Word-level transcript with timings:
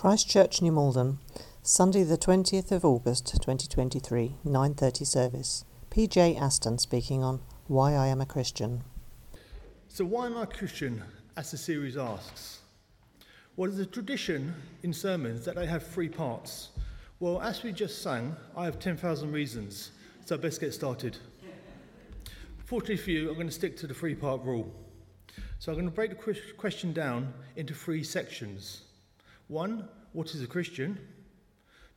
Christchurch, 0.00 0.62
New 0.62 0.72
Malden, 0.72 1.18
Sunday 1.62 2.04
the 2.04 2.16
20th 2.16 2.72
of 2.72 2.86
August 2.86 3.26
2023, 3.42 4.36
9:30 4.46 5.04
service. 5.04 5.66
PJ 5.90 6.40
Aston 6.40 6.78
speaking 6.78 7.22
on 7.22 7.42
Why 7.66 7.92
I 7.92 8.06
Am 8.06 8.22
a 8.22 8.24
Christian. 8.24 8.82
So, 9.88 10.06
why 10.06 10.24
am 10.24 10.38
I 10.38 10.44
a 10.44 10.46
Christian? 10.46 11.04
As 11.36 11.50
the 11.50 11.58
series 11.58 11.98
asks. 11.98 12.60
Well, 13.56 13.70
there's 13.70 13.86
a 13.86 13.90
tradition 13.90 14.54
in 14.82 14.94
sermons 14.94 15.44
that 15.44 15.54
they 15.54 15.66
have 15.66 15.86
three 15.86 16.08
parts. 16.08 16.70
Well, 17.18 17.42
as 17.42 17.62
we 17.62 17.70
just 17.70 18.00
sang, 18.00 18.34
I 18.56 18.64
have 18.64 18.78
10,000 18.78 19.30
reasons, 19.30 19.90
so 20.24 20.38
best 20.38 20.62
get 20.62 20.72
started. 20.72 21.18
Fortunately 22.64 22.96
for 22.96 23.10
you, 23.10 23.28
I'm 23.28 23.34
going 23.34 23.48
to 23.48 23.52
stick 23.52 23.76
to 23.76 23.86
the 23.86 23.92
three 23.92 24.14
part 24.14 24.40
rule. 24.44 24.74
So, 25.58 25.70
I'm 25.70 25.76
going 25.76 25.90
to 25.90 25.94
break 25.94 26.08
the 26.08 26.54
question 26.56 26.94
down 26.94 27.34
into 27.54 27.74
three 27.74 28.02
sections. 28.02 28.84
One, 29.50 29.88
what 30.12 30.32
is 30.32 30.42
a 30.42 30.46
Christian? 30.46 30.96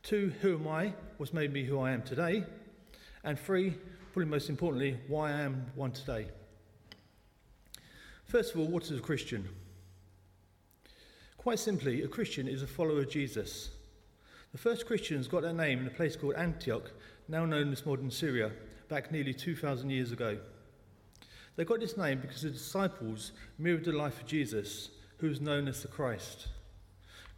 Two, 0.02 0.32
who 0.40 0.56
am 0.56 0.66
I? 0.66 0.92
What's 1.18 1.32
made 1.32 1.52
me 1.52 1.62
who 1.62 1.78
I 1.78 1.92
am 1.92 2.02
today? 2.02 2.42
And 3.22 3.38
three, 3.38 3.76
probably 4.12 4.28
most 4.28 4.48
importantly, 4.48 4.98
why 5.06 5.30
I 5.30 5.42
am 5.42 5.66
one 5.76 5.92
today. 5.92 6.26
First 8.24 8.52
of 8.52 8.58
all, 8.58 8.66
what 8.66 8.82
is 8.82 8.98
a 8.98 9.00
Christian? 9.00 9.48
Quite 11.36 11.60
simply, 11.60 12.02
a 12.02 12.08
Christian 12.08 12.48
is 12.48 12.60
a 12.60 12.66
follower 12.66 13.02
of 13.02 13.08
Jesus. 13.08 13.70
The 14.50 14.58
first 14.58 14.84
Christians 14.84 15.28
got 15.28 15.42
their 15.42 15.52
name 15.52 15.78
in 15.78 15.86
a 15.86 15.90
place 15.90 16.16
called 16.16 16.34
Antioch, 16.34 16.90
now 17.28 17.44
known 17.44 17.70
as 17.70 17.86
modern 17.86 18.10
Syria, 18.10 18.50
back 18.88 19.12
nearly 19.12 19.32
2,000 19.32 19.90
years 19.90 20.10
ago. 20.10 20.38
They 21.54 21.64
got 21.64 21.78
this 21.78 21.96
name 21.96 22.18
because 22.18 22.42
the 22.42 22.50
disciples 22.50 23.30
mirrored 23.60 23.84
the 23.84 23.92
life 23.92 24.20
of 24.20 24.26
Jesus, 24.26 24.90
who 25.18 25.28
was 25.28 25.40
known 25.40 25.68
as 25.68 25.82
the 25.82 25.88
Christ. 25.88 26.48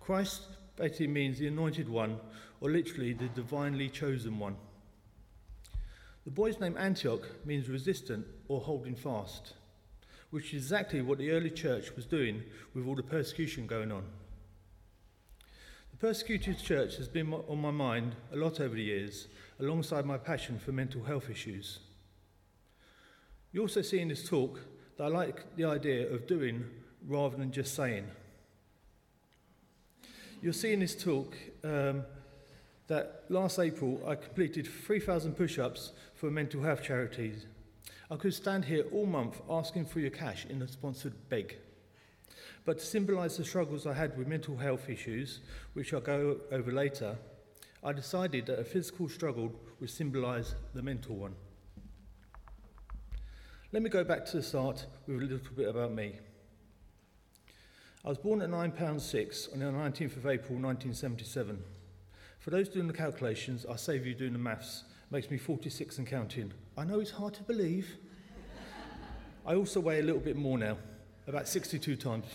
Christ 0.06 0.42
basically 0.76 1.08
means 1.08 1.36
the 1.36 1.48
anointed 1.48 1.88
one, 1.88 2.20
or 2.60 2.70
literally 2.70 3.12
the 3.12 3.26
divinely 3.26 3.88
chosen 3.88 4.38
one. 4.38 4.54
The 6.24 6.30
boy's 6.30 6.60
name 6.60 6.76
Antioch 6.78 7.26
means 7.44 7.68
resistant 7.68 8.24
or 8.46 8.60
holding 8.60 8.94
fast, 8.94 9.54
which 10.30 10.54
is 10.54 10.62
exactly 10.62 11.02
what 11.02 11.18
the 11.18 11.32
early 11.32 11.50
church 11.50 11.96
was 11.96 12.06
doing 12.06 12.44
with 12.72 12.86
all 12.86 12.94
the 12.94 13.02
persecution 13.02 13.66
going 13.66 13.90
on. 13.90 14.04
The 15.90 15.96
persecuted 15.96 16.60
church 16.60 16.98
has 16.98 17.08
been 17.08 17.32
on 17.32 17.60
my 17.60 17.72
mind 17.72 18.14
a 18.32 18.36
lot 18.36 18.60
over 18.60 18.76
the 18.76 18.84
years, 18.84 19.26
alongside 19.58 20.06
my 20.06 20.18
passion 20.18 20.60
for 20.60 20.70
mental 20.70 21.02
health 21.02 21.28
issues. 21.28 21.80
You 23.50 23.62
also 23.62 23.82
see 23.82 23.98
in 23.98 24.06
this 24.06 24.28
talk 24.28 24.60
that 24.98 25.04
I 25.04 25.08
like 25.08 25.56
the 25.56 25.64
idea 25.64 26.08
of 26.12 26.28
doing 26.28 26.64
rather 27.04 27.36
than 27.36 27.50
just 27.50 27.74
saying. 27.74 28.06
You'll 30.46 30.52
see 30.52 30.72
in 30.72 30.78
this 30.78 30.94
talk 30.94 31.36
um, 31.64 32.04
that 32.86 33.24
last 33.28 33.58
April 33.58 34.00
I 34.06 34.14
completed 34.14 34.68
3,000 34.68 35.32
push 35.32 35.58
ups 35.58 35.90
for 36.14 36.30
mental 36.30 36.62
health 36.62 36.84
charities. 36.84 37.46
I 38.12 38.14
could 38.14 38.32
stand 38.32 38.66
here 38.66 38.84
all 38.92 39.06
month 39.06 39.40
asking 39.50 39.86
for 39.86 39.98
your 39.98 40.12
cash 40.12 40.46
in 40.48 40.62
a 40.62 40.68
sponsored 40.68 41.14
beg. 41.28 41.56
But 42.64 42.78
to 42.78 42.86
symbolise 42.86 43.36
the 43.36 43.44
struggles 43.44 43.88
I 43.88 43.94
had 43.94 44.16
with 44.16 44.28
mental 44.28 44.56
health 44.56 44.88
issues, 44.88 45.40
which 45.72 45.92
I'll 45.92 46.00
go 46.00 46.36
over 46.52 46.70
later, 46.70 47.16
I 47.82 47.92
decided 47.92 48.46
that 48.46 48.60
a 48.60 48.64
physical 48.64 49.08
struggle 49.08 49.52
would 49.80 49.90
symbolise 49.90 50.54
the 50.74 50.82
mental 50.82 51.16
one. 51.16 51.34
Let 53.72 53.82
me 53.82 53.90
go 53.90 54.04
back 54.04 54.24
to 54.26 54.36
the 54.36 54.44
start 54.44 54.86
with 55.08 55.16
a 55.16 55.26
little 55.26 55.56
bit 55.56 55.68
about 55.68 55.92
me. 55.92 56.20
I 58.06 58.08
was 58.08 58.18
born 58.18 58.40
at 58.40 58.50
£9.6 58.50 59.52
on 59.52 59.58
the 59.58 59.64
19th 59.64 60.16
of 60.16 60.26
April 60.26 60.56
1977. 60.60 61.60
For 62.38 62.50
those 62.50 62.68
doing 62.68 62.86
the 62.86 62.92
calculations, 62.92 63.66
I 63.68 63.74
save 63.74 64.06
you 64.06 64.14
doing 64.14 64.32
the 64.32 64.38
maths. 64.38 64.84
Makes 65.10 65.28
me 65.28 65.38
46 65.38 65.98
and 65.98 66.06
counting. 66.06 66.52
I 66.78 66.84
know 66.84 67.00
it's 67.00 67.10
hard 67.10 67.34
to 67.34 67.42
believe. 67.42 67.96
I 69.44 69.56
also 69.56 69.80
weigh 69.80 69.98
a 69.98 70.04
little 70.04 70.20
bit 70.20 70.36
more 70.36 70.56
now, 70.56 70.78
about 71.26 71.48
62 71.48 71.96
times. 71.96 72.26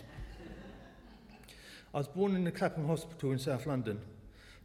I 1.93 1.99
was 1.99 2.07
born 2.09 2.35
in 2.35 2.43
the 2.43 2.51
Clapham 2.51 2.85
Hospital 2.85 3.31
in 3.31 3.39
South 3.39 3.65
London. 3.65 4.01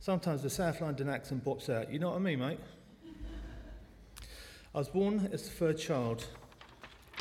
Sometimes 0.00 0.42
the 0.42 0.50
South 0.50 0.80
London 0.80 1.08
accent 1.08 1.44
pops 1.44 1.68
out. 1.68 1.92
You 1.92 2.00
know 2.00 2.10
what 2.10 2.16
I 2.16 2.20
mean, 2.20 2.40
mate? 2.40 2.58
I 4.74 4.78
was 4.78 4.88
born 4.88 5.28
as 5.32 5.44
the 5.44 5.50
third 5.50 5.78
child 5.78 6.26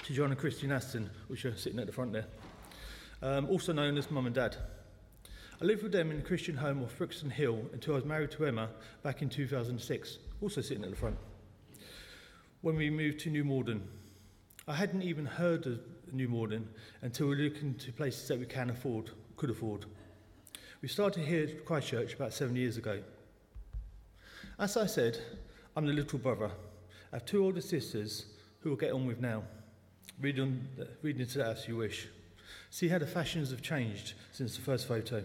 to 0.06 0.14
John 0.14 0.32
and 0.32 0.40
Christine 0.40 0.72
Aston, 0.72 1.08
which 1.28 1.46
are 1.46 1.56
sitting 1.56 1.80
at 1.80 1.86
the 1.86 1.94
front 1.94 2.14
there 2.14 2.26
um, 3.22 3.50
also 3.50 3.74
known 3.74 3.98
as 3.98 4.12
Mum 4.12 4.26
and 4.26 4.36
Dad. 4.36 4.58
I 5.62 5.66
lived 5.66 5.84
with 5.84 5.94
them 5.94 6.12
in 6.12 6.20
a 6.20 6.22
Christian 6.22 6.58
home 6.58 6.84
off 6.84 6.98
Brixton 6.98 7.30
Hill 7.30 7.62
until 7.72 7.94
I 7.94 7.96
was 7.98 8.06
married 8.06 8.32
to 8.32 8.46
Emma 8.46 8.70
back 9.04 9.22
in 9.22 9.30
2006, 9.30 10.18
also 10.42 10.62
sitting 10.62 10.84
at 10.84 10.90
the 10.90 10.96
front, 10.96 11.18
when 12.62 12.76
we 12.76 12.90
moved 12.90 13.20
to 13.22 13.30
New 13.30 13.46
Malden. 13.46 13.82
I 14.68 14.76
hadn't 14.76 15.04
even 15.04 15.26
heard 15.26 15.66
of 15.66 15.80
New 16.12 16.28
Malden 16.28 16.68
until 17.02 17.28
we 17.28 17.36
looked 17.36 17.62
into 17.62 17.94
places 17.94 18.28
that 18.28 18.40
we 18.40 18.46
can 18.46 18.70
afford, 18.70 19.12
could 19.38 19.50
afford. 19.50 19.86
We 20.82 20.90
started 20.90 21.26
here 21.26 21.44
at 21.44 21.66
Christchurch 21.66 22.16
about 22.16 22.34
seven 22.34 22.56
years 22.56 22.78
ago. 22.78 23.02
As 24.60 24.76
I 24.76 24.88
said, 24.88 25.20
I'm 25.76 25.86
the 25.86 25.94
little 25.94 26.20
brother. 26.20 26.52
I 27.12 27.16
have 27.16 27.26
two 27.26 27.44
older 27.44 27.62
sisters 27.62 28.26
who 28.60 28.70
will 28.70 28.78
get 28.78 28.92
on 28.92 29.06
with 29.06 29.22
now. 29.22 29.44
Read, 30.20 30.40
on, 30.40 30.68
read 31.02 31.20
into 31.20 31.38
that 31.38 31.58
as 31.58 31.68
you 31.68 31.78
wish. 31.78 32.08
See 32.70 32.88
how 32.88 32.98
the 32.98 33.08
fashions 33.08 33.52
have 33.52 33.62
changed 33.62 34.14
since 34.32 34.56
the 34.56 34.62
first 34.62 34.88
photo. 34.88 35.24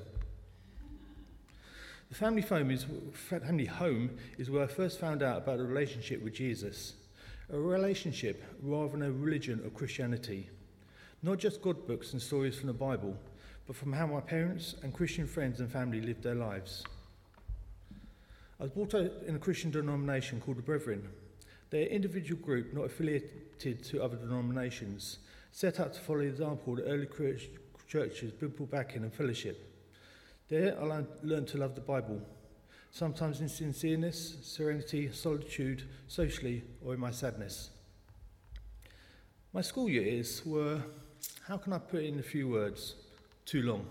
The 2.09 2.15
family 2.17 2.43
home 2.43 2.71
is, 2.71 2.87
family 3.13 3.67
home 3.67 4.11
is 4.37 4.51
where 4.51 4.65
I 4.65 4.67
first 4.67 4.99
found 4.99 5.23
out 5.23 5.39
about 5.39 5.61
a 5.61 5.65
relationship 5.65 6.23
with 6.23 6.35
Jesus. 6.35 6.95
A 7.53 7.59
relationship 7.59 8.43
rather 8.63 8.93
than 8.93 9.03
a 9.03 9.13
religion 9.13 9.63
or 9.65 9.71
Christianity. 9.71 10.51
Not 11.23 11.39
just 11.39 11.63
God 11.63 11.87
books 11.87 12.13
and 12.13 12.21
stories 12.21 12.57
from 12.57 12.67
the 12.67 12.73
Bible, 12.73 13.17
but 13.67 13.77
from 13.77 13.93
how 13.93 14.07
my 14.07 14.21
parents 14.21 14.75
and 14.83 14.93
Christian 14.93 15.27
friends 15.27 15.61
and 15.61 15.71
family 15.71 16.01
lived 16.01 16.23
their 16.23 16.35
lives. 16.35 16.83
I 18.59 18.65
was 18.65 18.73
brought 18.73 18.95
up 18.95 19.23
in 19.27 19.37
a 19.37 19.39
Christian 19.39 19.71
denomination 19.71 20.41
called 20.41 20.59
the 20.59 20.63
Brethren. 20.63 21.09
They're 21.71 21.83
an 21.83 21.89
individual 21.89 22.43
group 22.43 22.75
not 22.75 22.87
affiliated 22.87 23.85
to 23.85 24.03
other 24.03 24.17
denominations 24.17 25.19
set 25.53 25.81
out 25.81 25.95
to 25.95 26.01
follow 26.01 26.21
the 26.21 26.27
example 26.27 26.73
of 26.73 26.85
the 26.85 26.91
early 26.91 27.09
churches, 27.87 28.33
biblical 28.33 28.67
backing 28.67 29.03
and 29.03 29.13
fellowship. 29.13 29.67
There 30.49 30.77
I 30.81 31.05
learned 31.23 31.49
to 31.49 31.59
love 31.59 31.75
the 31.75 31.81
Bible, 31.81 32.21
sometimes 32.91 33.41
in 33.41 33.49
sincereness, 33.49 34.45
serenity, 34.45 35.11
solitude, 35.13 35.89
socially, 36.09 36.65
or 36.85 36.95
in 36.95 37.01
my 37.01 37.11
sadness. 37.11 37.71
My 39.53 39.61
school 39.61 39.89
years 39.89 40.43
were, 40.47 40.83
how 41.47 41.57
can 41.57 41.73
I 41.73 41.79
put 41.79 42.03
it 42.03 42.07
in 42.07 42.19
a 42.19 42.23
few 42.23 42.49
words? 42.49 42.95
Too 43.45 43.63
long. 43.63 43.87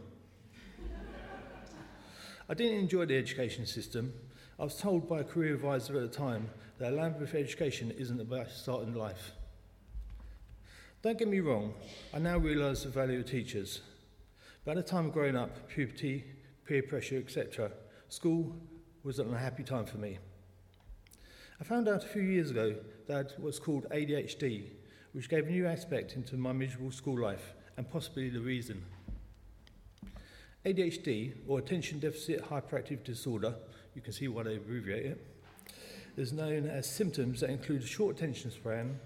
I 2.47 2.53
didn't 2.53 2.79
enjoy 2.79 3.05
the 3.05 3.17
education 3.17 3.65
system. 3.65 4.13
I 4.57 4.63
was 4.63 4.75
told 4.75 5.07
by 5.07 5.19
a 5.19 5.23
career 5.23 5.53
advisor 5.53 5.95
at 5.97 6.11
the 6.11 6.17
time 6.17 6.49
that 6.77 6.93
a 6.93 6.95
Lambeth 6.95 7.35
education 7.35 7.91
isn't 7.91 8.19
about 8.19 8.49
starting 8.49 8.93
life. 8.95 9.33
Don't 11.01 11.17
get 11.17 11.29
me 11.29 11.39
wrong, 11.39 11.73
I 12.13 12.19
now 12.19 12.37
realise 12.37 12.83
the 12.83 12.89
value 12.89 13.19
of 13.19 13.25
teachers. 13.25 13.79
By 14.65 14.73
the 14.73 14.83
time 14.83 15.05
of 15.05 15.13
growing 15.13 15.37
up, 15.37 15.69
puberty, 15.69 16.25
peer 16.65 16.83
pressure, 16.83 17.17
etc., 17.17 17.71
school 18.09 18.53
was 19.03 19.17
an 19.17 19.29
unhappy 19.29 19.63
time 19.63 19.85
for 19.85 19.97
me. 19.97 20.17
I 21.61 21.63
found 21.63 21.87
out 21.87 22.03
a 22.03 22.07
few 22.07 22.21
years 22.21 22.51
ago 22.51 22.75
that 23.07 23.33
what's 23.37 23.59
called 23.59 23.85
ADHD, 23.91 24.71
which 25.13 25.29
gave 25.29 25.47
a 25.47 25.49
new 25.49 25.67
aspect 25.67 26.17
into 26.17 26.35
my 26.35 26.51
miserable 26.51 26.91
school 26.91 27.17
life 27.17 27.53
and 27.77 27.89
possibly 27.89 28.29
the 28.29 28.41
reason. 28.41 28.83
ADHD, 30.65 31.33
or 31.47 31.59
Attention 31.59 31.99
Deficit 31.99 32.43
Hyperactive 32.43 33.05
Disorder, 33.05 33.55
you 33.95 34.01
can 34.01 34.11
see 34.11 34.27
why 34.27 34.43
they 34.43 34.57
abbreviate 34.57 35.05
it, 35.05 35.25
is 36.17 36.33
known 36.33 36.67
as 36.67 36.91
symptoms 36.91 37.39
that 37.39 37.49
include 37.49 37.87
short 37.87 38.17
attention 38.17 38.51
span, 38.51 38.99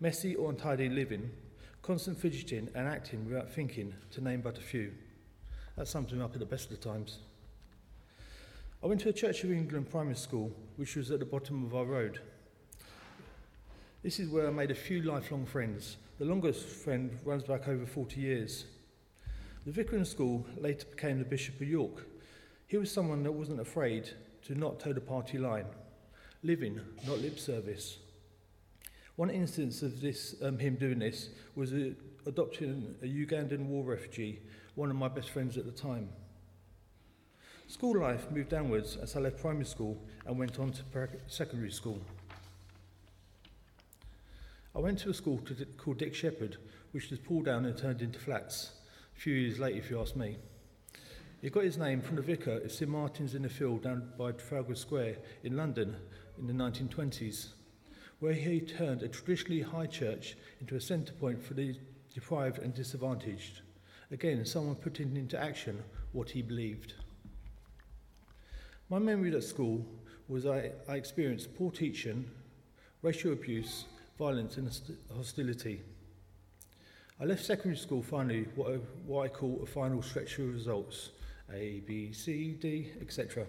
messy 0.00 0.36
or 0.36 0.50
untidy 0.50 0.88
living, 0.88 1.30
constant 1.88 2.20
fidgeting 2.20 2.68
and 2.74 2.86
acting 2.86 3.26
without 3.26 3.50
thinking, 3.50 3.94
to 4.10 4.20
name 4.20 4.42
but 4.42 4.58
a 4.58 4.60
few. 4.60 4.92
That 5.74 5.88
sums 5.88 6.12
him 6.12 6.20
up 6.20 6.34
at 6.34 6.38
the 6.38 6.44
best 6.44 6.70
of 6.70 6.78
the 6.78 6.86
times. 6.86 7.20
I 8.82 8.86
went 8.86 9.00
to 9.00 9.08
a 9.08 9.12
Church 9.14 9.42
of 9.42 9.50
England 9.50 9.88
primary 9.88 10.14
school, 10.14 10.52
which 10.76 10.96
was 10.96 11.10
at 11.10 11.18
the 11.18 11.24
bottom 11.24 11.64
of 11.64 11.74
our 11.74 11.86
road. 11.86 12.20
This 14.02 14.20
is 14.20 14.28
where 14.28 14.46
I 14.46 14.50
made 14.50 14.70
a 14.70 14.74
few 14.74 15.00
lifelong 15.00 15.46
friends. 15.46 15.96
The 16.18 16.26
longest 16.26 16.66
friend 16.66 17.18
runs 17.24 17.44
back 17.44 17.68
over 17.68 17.86
40 17.86 18.20
years. 18.20 18.66
The 19.64 19.72
vicar 19.72 19.96
in 19.96 20.04
school 20.04 20.44
later 20.58 20.84
became 20.94 21.18
the 21.18 21.24
Bishop 21.24 21.58
of 21.58 21.68
York. 21.68 22.06
He 22.66 22.76
was 22.76 22.92
someone 22.92 23.22
that 23.22 23.32
wasn't 23.32 23.60
afraid 23.60 24.10
to 24.44 24.54
not 24.54 24.78
toe 24.78 24.92
the 24.92 25.00
party 25.00 25.38
line, 25.38 25.64
living, 26.42 26.82
not 27.06 27.20
lip 27.20 27.38
service. 27.38 27.96
One 29.18 29.30
instance 29.30 29.82
of 29.82 30.00
this, 30.00 30.36
um, 30.44 30.60
him 30.60 30.76
doing 30.76 31.00
this 31.00 31.30
was 31.56 31.72
uh, 31.72 31.90
adopting 32.24 32.94
a 33.02 33.04
Ugandan 33.04 33.66
war 33.66 33.82
refugee, 33.82 34.38
one 34.76 34.90
of 34.90 34.96
my 34.96 35.08
best 35.08 35.30
friends 35.30 35.58
at 35.58 35.66
the 35.66 35.72
time. 35.72 36.08
School 37.66 37.98
life 37.98 38.30
moved 38.30 38.50
downwards 38.50 38.96
as 38.96 39.16
I 39.16 39.18
left 39.18 39.40
primary 39.40 39.64
school 39.64 40.00
and 40.24 40.38
went 40.38 40.60
on 40.60 40.70
to 40.70 41.08
secondary 41.26 41.72
school. 41.72 42.00
I 44.72 44.78
went 44.78 45.00
to 45.00 45.10
a 45.10 45.14
school 45.14 45.42
called 45.78 45.98
Dick 45.98 46.14
Sheppard, 46.14 46.56
which 46.92 47.10
was 47.10 47.18
pulled 47.18 47.46
down 47.46 47.64
and 47.64 47.76
turned 47.76 48.02
into 48.02 48.20
flats, 48.20 48.70
a 49.16 49.20
few 49.20 49.34
years 49.34 49.58
later, 49.58 49.78
if 49.78 49.90
you 49.90 50.00
ask 50.00 50.14
me. 50.14 50.36
It 51.42 51.52
got 51.52 51.64
its 51.64 51.76
name 51.76 52.02
from 52.02 52.14
the 52.14 52.22
vicar 52.22 52.58
of 52.58 52.70
St 52.70 52.88
Martin's 52.88 53.34
in 53.34 53.42
the 53.42 53.48
Field 53.48 53.82
down 53.82 54.12
by 54.16 54.30
Trafalgar 54.30 54.76
Square 54.76 55.16
in 55.42 55.56
London 55.56 55.96
in 56.38 56.46
the 56.46 56.52
1920s, 56.52 57.48
where 58.20 58.32
he 58.32 58.60
turned 58.60 59.02
a 59.02 59.08
traditionally 59.08 59.62
high 59.62 59.86
church 59.86 60.36
into 60.60 60.76
a 60.76 60.80
centre 60.80 61.12
point 61.14 61.42
for 61.42 61.54
the 61.54 61.76
deprived 62.12 62.58
and 62.58 62.74
disadvantaged. 62.74 63.60
Again, 64.10 64.44
someone 64.44 64.74
putting 64.74 65.16
into 65.16 65.40
action 65.40 65.82
what 66.12 66.30
he 66.30 66.42
believed. 66.42 66.94
My 68.88 68.98
memory 68.98 69.34
at 69.34 69.44
school 69.44 69.84
was 70.28 70.46
I, 70.46 70.72
I 70.88 70.96
experienced 70.96 71.54
poor 71.56 71.70
teaching, 71.70 72.28
racial 73.02 73.32
abuse, 73.32 73.84
violence, 74.18 74.56
and 74.56 74.70
hostility. 75.14 75.82
I 77.20 77.24
left 77.24 77.44
secondary 77.44 77.76
school 77.76 78.02
finally 78.02 78.46
what 78.54 78.72
I, 78.72 78.76
what 79.06 79.24
I 79.24 79.28
call 79.28 79.60
a 79.62 79.66
final 79.66 80.02
stretch 80.02 80.38
of 80.38 80.52
results 80.52 81.10
A, 81.52 81.82
B, 81.86 82.12
C, 82.12 82.52
D, 82.60 82.92
etc. 83.00 83.44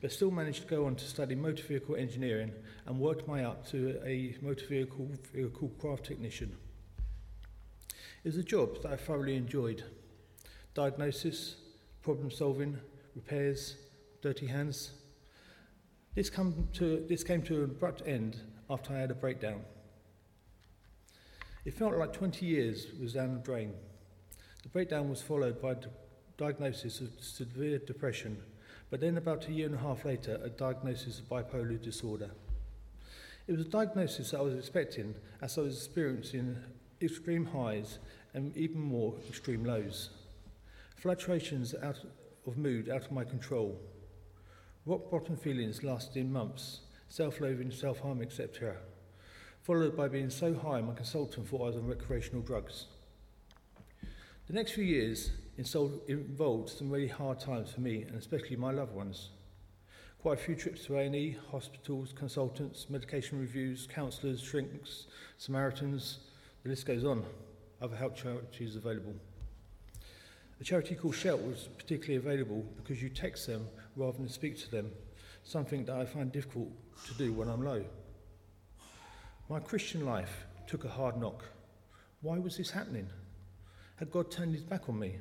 But 0.00 0.12
still 0.12 0.30
managed 0.30 0.62
to 0.62 0.68
go 0.68 0.86
on 0.86 0.96
to 0.96 1.04
study 1.04 1.34
motor 1.34 1.62
vehicle 1.62 1.96
engineering 1.96 2.52
and 2.86 2.98
worked 2.98 3.26
my 3.26 3.34
way 3.34 3.44
up 3.44 3.66
to 3.68 4.00
a 4.04 4.36
motor 4.42 4.66
vehicle, 4.66 5.08
vehicle 5.32 5.70
craft 5.78 6.04
technician. 6.04 6.56
It 8.24 8.28
was 8.28 8.36
a 8.36 8.42
job 8.42 8.82
that 8.82 8.92
I 8.92 8.96
thoroughly 8.96 9.36
enjoyed. 9.36 9.84
Diagnosis, 10.74 11.56
problem 12.02 12.30
solving, 12.30 12.78
repairs, 13.14 13.76
dirty 14.22 14.46
hands. 14.46 14.92
This, 16.14 16.30
come 16.30 16.68
to, 16.74 17.04
this 17.08 17.24
came 17.24 17.42
to 17.42 17.64
an 17.64 17.64
abrupt 17.64 18.02
end 18.06 18.36
after 18.70 18.94
I 18.94 18.98
had 18.98 19.10
a 19.10 19.14
breakdown. 19.14 19.62
It 21.64 21.74
felt 21.74 21.96
like 21.96 22.12
20 22.12 22.44
years 22.46 22.86
was 23.00 23.14
down 23.14 23.34
the 23.34 23.40
drain. 23.40 23.72
The 24.62 24.68
breakdown 24.68 25.10
was 25.10 25.22
followed 25.22 25.60
by 25.60 25.72
a 25.72 25.76
diagnosis 26.36 27.00
of 27.00 27.10
severe 27.20 27.78
depression, 27.78 28.42
but 28.94 29.00
then 29.00 29.16
about 29.16 29.48
a 29.48 29.52
year 29.52 29.66
and 29.66 29.74
a 29.74 29.78
half 29.78 30.04
later, 30.04 30.40
a 30.44 30.48
diagnosis 30.48 31.18
of 31.18 31.28
bipolar 31.28 31.82
disorder. 31.82 32.30
It 33.48 33.50
was 33.50 33.66
a 33.66 33.68
diagnosis 33.68 34.32
I 34.32 34.40
was 34.40 34.54
expecting 34.54 35.16
as 35.42 35.58
I 35.58 35.62
was 35.62 35.74
experiencing 35.74 36.56
extreme 37.02 37.44
highs 37.44 37.98
and 38.34 38.56
even 38.56 38.80
more 38.80 39.16
extreme 39.28 39.64
lows. 39.64 40.10
Fluctuations 40.94 41.74
out 41.82 41.98
of 42.46 42.56
mood 42.56 42.88
out 42.88 43.04
of 43.04 43.10
my 43.10 43.24
control, 43.24 43.76
Rock 44.86 45.10
bottom 45.10 45.36
feelings 45.36 45.82
lasted 45.82 46.30
months, 46.30 46.82
self 47.08 47.40
loathing, 47.40 47.72
self 47.72 47.98
harm, 47.98 48.22
etc., 48.22 48.76
followed 49.60 49.96
by 49.96 50.06
being 50.06 50.30
so 50.30 50.54
high 50.54 50.80
my 50.80 50.94
consultant 50.94 51.48
thought 51.48 51.62
I 51.62 51.66
was 51.66 51.76
on 51.76 51.88
recreational 51.88 52.42
drugs. 52.42 52.86
The 54.46 54.52
next 54.52 54.70
few 54.70 54.84
years 54.84 55.32
involved 55.56 56.68
some 56.68 56.90
really 56.90 57.08
hard 57.08 57.38
times 57.38 57.70
for 57.70 57.80
me 57.80 58.02
and 58.02 58.16
especially 58.16 58.56
my 58.56 58.70
loved 58.70 58.94
ones. 58.94 59.30
Quite 60.20 60.38
a 60.38 60.42
few 60.42 60.54
trips 60.54 60.86
to 60.86 60.96
A&E, 60.96 61.36
hospitals, 61.50 62.12
consultants, 62.14 62.88
medication 62.88 63.38
reviews, 63.38 63.86
counsellors, 63.86 64.40
shrinks, 64.40 65.06
Samaritans, 65.36 66.18
the 66.62 66.70
list 66.70 66.86
goes 66.86 67.04
on. 67.04 67.24
Other 67.82 67.96
help 67.96 68.16
charities 68.16 68.76
available. 68.76 69.14
A 70.60 70.64
charity 70.64 70.94
called 70.94 71.14
Shout 71.14 71.42
was 71.42 71.68
particularly 71.76 72.16
available 72.16 72.64
because 72.76 73.02
you 73.02 73.10
text 73.10 73.46
them 73.46 73.66
rather 73.96 74.16
than 74.16 74.28
speak 74.28 74.58
to 74.60 74.70
them, 74.70 74.90
something 75.42 75.84
that 75.84 75.96
I 75.96 76.06
find 76.06 76.32
difficult 76.32 76.70
to 77.06 77.14
do 77.14 77.32
when 77.32 77.48
I'm 77.48 77.62
low. 77.62 77.84
My 79.50 79.60
Christian 79.60 80.06
life 80.06 80.46
took 80.66 80.84
a 80.84 80.88
hard 80.88 81.18
knock. 81.18 81.44
Why 82.22 82.38
was 82.38 82.56
this 82.56 82.70
happening? 82.70 83.08
Had 83.96 84.10
God 84.10 84.30
turned 84.30 84.54
his 84.54 84.64
back 84.64 84.88
on 84.88 84.98
me? 84.98 85.16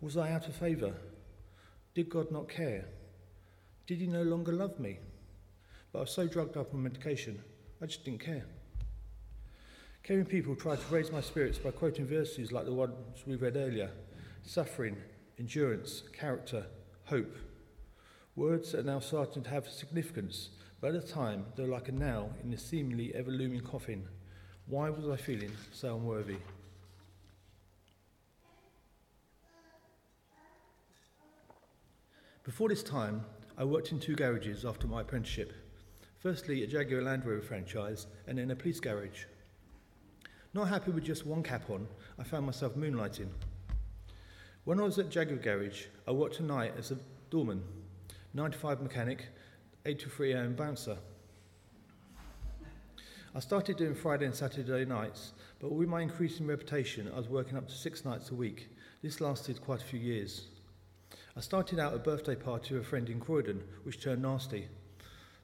Was 0.00 0.16
I 0.16 0.30
out 0.30 0.46
of 0.46 0.54
favour? 0.54 0.92
Did 1.94 2.10
God 2.10 2.30
not 2.30 2.48
care? 2.48 2.84
Did 3.86 3.98
he 3.98 4.06
no 4.06 4.22
longer 4.22 4.52
love 4.52 4.78
me? 4.78 4.98
But 5.92 5.98
I 5.98 6.02
was 6.02 6.10
so 6.10 6.26
drugged 6.26 6.56
up 6.56 6.74
on 6.74 6.82
medication, 6.82 7.42
I 7.80 7.86
just 7.86 8.04
didn't 8.04 8.20
care. 8.20 8.44
Caring 10.02 10.26
people 10.26 10.54
tried 10.54 10.80
to 10.80 10.94
raise 10.94 11.10
my 11.10 11.20
spirits 11.20 11.58
by 11.58 11.70
quoting 11.70 12.06
verses 12.06 12.52
like 12.52 12.66
the 12.66 12.72
ones 12.72 12.94
we 13.26 13.36
read 13.36 13.56
earlier 13.56 13.90
suffering, 14.44 14.96
endurance, 15.38 16.04
character, 16.12 16.66
hope. 17.04 17.34
Words 18.36 18.72
that 18.72 18.80
are 18.80 18.84
now 18.84 19.00
starting 19.00 19.42
to 19.42 19.50
have 19.50 19.68
significance, 19.68 20.50
but 20.80 20.94
at 20.94 21.06
the 21.06 21.12
time 21.12 21.46
they're 21.56 21.66
like 21.66 21.88
a 21.88 21.92
nail 21.92 22.32
in 22.44 22.52
a 22.52 22.58
seemingly 22.58 23.12
ever 23.14 23.30
looming 23.30 23.62
coffin. 23.62 24.06
Why 24.66 24.90
was 24.90 25.08
I 25.08 25.16
feeling 25.16 25.52
so 25.72 25.96
unworthy? 25.96 26.36
Before 32.46 32.68
this 32.68 32.84
time, 32.84 33.24
I 33.58 33.64
worked 33.64 33.90
in 33.90 33.98
two 33.98 34.14
garages 34.14 34.64
after 34.64 34.86
my 34.86 35.00
apprenticeship. 35.00 35.52
Firstly, 36.20 36.62
a 36.62 36.66
Jaguar 36.68 37.02
Land 37.02 37.26
Rover 37.26 37.42
franchise, 37.42 38.06
and 38.28 38.38
then 38.38 38.52
a 38.52 38.54
police 38.54 38.78
garage. 38.78 39.24
Not 40.54 40.68
happy 40.68 40.92
with 40.92 41.02
just 41.02 41.26
one 41.26 41.42
cap 41.42 41.68
on, 41.70 41.88
I 42.20 42.22
found 42.22 42.46
myself 42.46 42.76
moonlighting. 42.76 43.30
When 44.62 44.78
I 44.78 44.84
was 44.84 44.96
at 45.00 45.10
Jaguar 45.10 45.40
Garage, 45.40 45.86
I 46.06 46.12
worked 46.12 46.38
a 46.38 46.44
night 46.44 46.74
as 46.78 46.92
a 46.92 46.98
doorman 47.30 47.64
9 48.32 48.52
to 48.52 48.58
5 48.58 48.80
mechanic, 48.80 49.26
8 49.84 49.98
to 49.98 50.08
3 50.08 50.34
am 50.34 50.54
bouncer. 50.54 50.98
I 53.34 53.40
started 53.40 53.76
doing 53.76 53.96
Friday 53.96 54.24
and 54.24 54.34
Saturday 54.34 54.84
nights, 54.84 55.32
but 55.58 55.72
with 55.72 55.88
my 55.88 56.00
increasing 56.00 56.46
reputation, 56.46 57.10
I 57.12 57.16
was 57.16 57.28
working 57.28 57.58
up 57.58 57.66
to 57.66 57.74
six 57.74 58.04
nights 58.04 58.30
a 58.30 58.36
week. 58.36 58.68
This 59.02 59.20
lasted 59.20 59.60
quite 59.60 59.82
a 59.82 59.84
few 59.84 59.98
years. 59.98 60.46
I 61.38 61.40
started 61.40 61.78
out 61.78 61.92
a 61.92 61.98
birthday 61.98 62.34
party 62.34 62.72
with 62.72 62.84
a 62.84 62.86
friend 62.86 63.10
in 63.10 63.20
Croydon, 63.20 63.62
which 63.82 64.02
turned 64.02 64.22
nasty. 64.22 64.68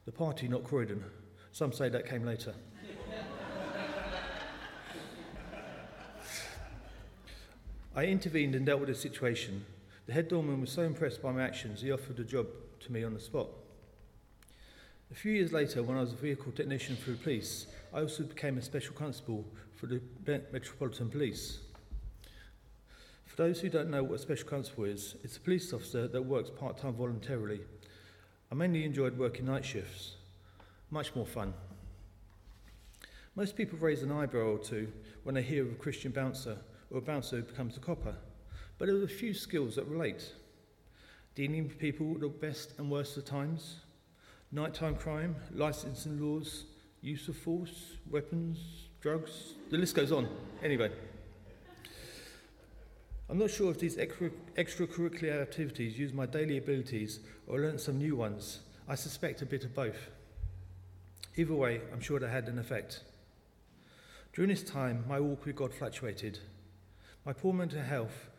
The 0.05 0.11
party, 0.11 0.47
not 0.47 0.63
Croydon. 0.63 1.03
Some 1.51 1.71
say 1.71 1.87
that 1.89 2.09
came 2.09 2.25
later. 2.25 2.55
I 7.95 8.05
intervened 8.05 8.55
and 8.55 8.65
dealt 8.65 8.79
with 8.79 8.89
the 8.89 8.95
situation. 8.95 9.63
The 10.07 10.13
head 10.13 10.29
doorman 10.29 10.61
was 10.61 10.71
so 10.71 10.81
impressed 10.81 11.21
by 11.21 11.31
my 11.31 11.43
actions, 11.43 11.81
he 11.81 11.91
offered 11.91 12.19
a 12.19 12.23
job 12.23 12.47
to 12.79 12.91
me 12.91 13.03
on 13.03 13.13
the 13.13 13.19
spot. 13.19 13.49
A 15.11 15.15
few 15.15 15.31
years 15.31 15.53
later, 15.53 15.83
when 15.83 15.97
I 15.97 16.01
was 16.01 16.13
a 16.13 16.15
vehicle 16.15 16.53
technician 16.53 16.95
for 16.95 17.11
the 17.11 17.17
police, 17.17 17.67
I 17.93 17.99
also 17.99 18.23
became 18.23 18.57
a 18.57 18.63
special 18.63 18.95
constable 18.95 19.45
for 19.75 19.85
the 19.85 20.01
Metropolitan 20.25 21.11
Police. 21.11 21.59
For 23.33 23.47
those 23.47 23.61
who 23.61 23.69
don't 23.69 23.89
know 23.89 24.03
what 24.03 24.13
a 24.13 24.19
special 24.19 24.47
constable 24.47 24.83
is, 24.83 25.15
it's 25.23 25.37
a 25.37 25.39
police 25.39 25.73
officer 25.73 26.07
that 26.07 26.21
works 26.21 26.51
part 26.51 26.77
time 26.77 26.93
voluntarily. 26.93 27.61
I 28.51 28.53
mainly 28.53 28.85
enjoyed 28.85 29.17
working 29.17 29.47
night 29.47 29.65
shifts, 29.65 30.17
much 30.91 31.15
more 31.15 31.25
fun. 31.25 31.55
Most 33.35 33.57
people 33.57 33.79
raise 33.79 34.03
an 34.03 34.11
eyebrow 34.11 34.51
or 34.51 34.59
two 34.59 34.87
when 35.23 35.33
they 35.33 35.41
hear 35.41 35.63
of 35.63 35.71
a 35.71 35.75
Christian 35.75 36.11
bouncer 36.11 36.59
or 36.91 36.99
a 36.99 37.01
bouncer 37.01 37.37
who 37.37 37.41
becomes 37.41 37.75
a 37.75 37.79
copper, 37.79 38.13
but 38.77 38.87
there 38.87 38.97
are 38.97 39.03
a 39.03 39.07
few 39.07 39.33
skills 39.33 39.77
that 39.77 39.87
relate 39.87 40.31
dealing 41.33 41.63
with 41.63 41.79
people 41.79 42.13
at 42.13 42.21
the 42.21 42.27
best 42.27 42.75
and 42.77 42.91
worst 42.91 43.17
of 43.17 43.25
times, 43.25 43.77
nighttime 44.51 44.95
crime, 44.95 45.35
licensing 45.55 46.21
laws, 46.21 46.65
use 47.01 47.27
of 47.27 47.35
force, 47.35 47.97
weapons, 48.11 48.59
drugs, 49.01 49.55
the 49.71 49.77
list 49.79 49.95
goes 49.95 50.11
on. 50.11 50.29
Anyway, 50.63 50.91
I'm 53.29 53.37
not 53.37 53.51
sure 53.51 53.71
if 53.71 53.79
these 53.79 53.97
extra, 53.97 54.29
extracurricular 54.57 55.41
activities 55.41 55.97
use 55.97 56.13
my 56.13 56.25
daily 56.25 56.57
abilities 56.57 57.19
or 57.47 57.59
learn 57.59 57.79
some 57.79 57.97
new 57.97 58.15
ones. 58.15 58.59
I 58.87 58.95
suspect 58.95 59.41
a 59.41 59.45
bit 59.45 59.63
of 59.63 59.73
both. 59.73 60.09
Either 61.35 61.53
way, 61.53 61.81
I'm 61.91 62.01
sure 62.01 62.19
they 62.19 62.29
had 62.29 62.47
an 62.47 62.59
effect. 62.59 63.01
During 64.33 64.49
this 64.49 64.63
time, 64.63 65.05
my 65.07 65.19
walk 65.19 65.45
with 65.45 65.55
God 65.55 65.73
fluctuated. 65.73 66.39
My 67.25 67.33
poor 67.33 67.53
mental 67.53 67.81
health, 67.81 68.29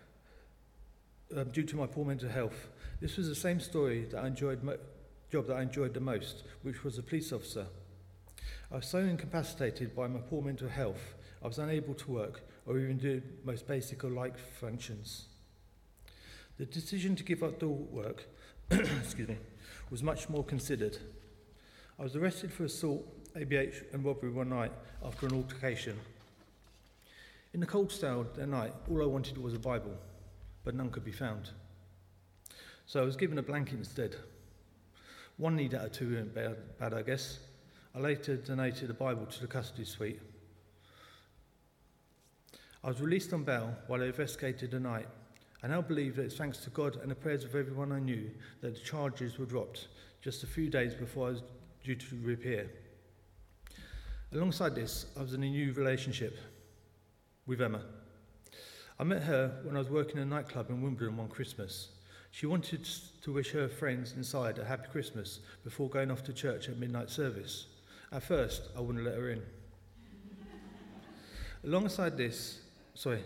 um, 1.34 1.50
due 1.50 1.64
to 1.64 1.76
my 1.76 1.86
poor 1.86 2.04
mental 2.04 2.28
health, 2.28 2.68
this 3.00 3.16
was 3.16 3.26
the 3.28 3.34
same 3.34 3.60
story 3.60 4.04
that 4.10 4.22
I 4.22 4.26
enjoyed, 4.26 4.62
mo- 4.62 4.78
job 5.32 5.46
that 5.46 5.56
I 5.56 5.62
enjoyed 5.62 5.94
the 5.94 6.00
most, 6.00 6.44
which 6.62 6.84
was 6.84 6.98
a 6.98 7.02
police 7.02 7.32
officer. 7.32 7.66
I 8.70 8.76
was 8.76 8.86
so 8.86 8.98
incapacitated 8.98 9.96
by 9.96 10.08
my 10.08 10.20
poor 10.20 10.42
mental 10.42 10.68
health, 10.68 11.14
I 11.42 11.46
was 11.46 11.58
unable 11.58 11.94
to 11.94 12.10
work 12.10 12.42
or 12.66 12.78
even 12.78 12.98
do 12.98 13.22
most 13.44 13.66
basic 13.66 14.04
or 14.04 14.10
like 14.10 14.38
functions. 14.38 15.26
The 16.56 16.66
decision 16.66 17.16
to 17.16 17.24
give 17.24 17.42
up 17.42 17.58
door 17.58 17.76
work, 17.76 18.26
excuse 18.70 19.28
me, 19.28 19.36
was 19.90 20.02
much 20.02 20.28
more 20.28 20.44
considered. 20.44 20.96
I 21.98 22.02
was 22.02 22.16
arrested 22.16 22.52
for 22.52 22.64
assault, 22.64 23.06
ABH, 23.34 23.92
and 23.92 24.04
robbery 24.04 24.30
one 24.30 24.50
night 24.50 24.72
after 25.04 25.26
an 25.26 25.34
altercation. 25.34 25.98
In 27.52 27.60
the 27.60 27.66
cold 27.66 27.92
cell 27.92 28.26
that 28.34 28.48
night, 28.48 28.72
all 28.90 29.02
I 29.02 29.06
wanted 29.06 29.38
was 29.38 29.54
a 29.54 29.58
Bible, 29.58 29.96
but 30.64 30.74
none 30.74 30.90
could 30.90 31.04
be 31.04 31.12
found. 31.12 31.50
So 32.86 33.00
I 33.00 33.04
was 33.04 33.16
given 33.16 33.38
a 33.38 33.42
blanket 33.42 33.78
instead. 33.78 34.16
One 35.36 35.56
need 35.56 35.74
out 35.74 35.86
of 35.86 35.92
two 35.92 36.10
weren't 36.10 36.34
bad, 36.34 36.56
bad, 36.78 36.94
I 36.94 37.02
guess. 37.02 37.38
I 37.94 38.00
later 38.00 38.36
donated 38.36 38.90
a 38.90 38.94
Bible 38.94 39.26
to 39.26 39.40
the 39.40 39.46
custody 39.46 39.84
suite. 39.84 40.20
I 42.84 42.88
was 42.88 43.00
released 43.00 43.32
on 43.32 43.44
bail 43.44 43.74
while 43.86 44.02
I 44.02 44.06
investigated 44.06 44.70
the 44.70 44.78
night. 44.78 45.08
I 45.62 45.68
now 45.68 45.80
believe 45.80 46.16
that 46.16 46.24
it's 46.24 46.36
thanks 46.36 46.58
to 46.58 46.70
God 46.70 46.98
and 47.00 47.10
the 47.10 47.14
prayers 47.14 47.42
of 47.42 47.54
everyone 47.54 47.92
I 47.92 47.98
knew 47.98 48.30
that 48.60 48.74
the 48.74 48.80
charges 48.80 49.38
were 49.38 49.46
dropped 49.46 49.88
just 50.20 50.42
a 50.42 50.46
few 50.46 50.68
days 50.68 50.92
before 50.92 51.28
I 51.28 51.30
was 51.30 51.42
due 51.82 51.94
to 51.94 52.16
reappear. 52.16 52.70
Alongside 54.34 54.74
this, 54.74 55.06
I 55.18 55.22
was 55.22 55.32
in 55.32 55.42
a 55.42 55.48
new 55.48 55.72
relationship 55.72 56.36
with 57.46 57.62
Emma. 57.62 57.80
I 59.00 59.04
met 59.04 59.22
her 59.22 59.60
when 59.64 59.76
I 59.76 59.78
was 59.78 59.88
working 59.88 60.18
in 60.18 60.24
a 60.24 60.26
nightclub 60.26 60.68
in 60.68 60.82
Wimbledon 60.82 61.16
one 61.16 61.28
Christmas. 61.28 61.88
She 62.32 62.44
wanted 62.44 62.86
to 63.22 63.32
wish 63.32 63.50
her 63.52 63.66
friends 63.66 64.12
inside 64.14 64.58
a 64.58 64.64
happy 64.64 64.88
Christmas 64.92 65.40
before 65.62 65.88
going 65.88 66.10
off 66.10 66.22
to 66.24 66.34
church 66.34 66.68
at 66.68 66.76
midnight 66.76 67.08
service. 67.08 67.66
At 68.12 68.24
first, 68.24 68.68
I 68.76 68.80
wouldn't 68.80 69.06
let 69.06 69.14
her 69.14 69.30
in. 69.30 69.42
Alongside 71.64 72.18
this, 72.18 72.60
sorry, 72.94 73.22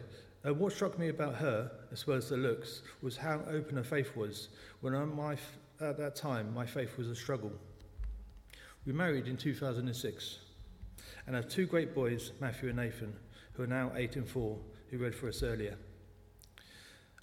uh, 0.46 0.54
what 0.54 0.72
struck 0.72 0.98
me 0.98 1.08
about 1.08 1.34
her, 1.36 1.70
as 1.92 2.06
well 2.06 2.16
as 2.16 2.28
the 2.28 2.36
looks, 2.36 2.82
was 3.02 3.16
how 3.16 3.40
open 3.50 3.76
her 3.76 3.84
faith 3.84 4.16
was. 4.16 4.48
When 4.80 4.94
I, 4.94 5.04
my, 5.04 5.36
at 5.80 5.98
that 5.98 6.16
time, 6.16 6.52
my 6.54 6.66
faith 6.66 6.96
was 6.96 7.08
a 7.08 7.14
struggle. 7.14 7.52
We 8.86 8.92
married 8.92 9.26
in 9.26 9.36
2006 9.36 10.38
and 11.26 11.36
have 11.36 11.48
two 11.48 11.66
great 11.66 11.94
boys, 11.94 12.32
Matthew 12.40 12.68
and 12.68 12.78
Nathan, 12.78 13.14
who 13.52 13.64
are 13.64 13.66
now 13.66 13.92
eight 13.96 14.16
and 14.16 14.26
four, 14.26 14.58
who 14.90 14.98
read 14.98 15.14
for 15.14 15.28
us 15.28 15.42
earlier. 15.42 15.76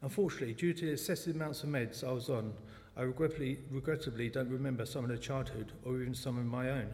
Unfortunately, 0.01 0.53
due 0.53 0.73
to 0.73 0.85
the 0.85 0.91
excessive 0.91 1.35
amounts 1.35 1.63
of 1.63 1.69
meds 1.69 2.03
I 2.03 2.11
was 2.11 2.29
on, 2.29 2.53
I 2.95 3.01
regrettably, 3.01 3.59
regrettably 3.71 4.29
don't 4.29 4.49
remember 4.49 4.85
some 4.85 5.03
of 5.03 5.09
their 5.09 5.17
childhood 5.17 5.71
or 5.83 5.99
even 6.01 6.13
some 6.13 6.37
of 6.37 6.45
my 6.45 6.69
own. 6.69 6.89